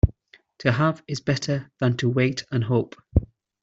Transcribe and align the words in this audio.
To 0.61 0.71
have 0.71 1.03
is 1.07 1.19
better 1.21 1.69
than 1.77 1.95
to 1.97 2.09
wait 2.09 2.43
and 2.51 2.63
hope. 2.63 2.95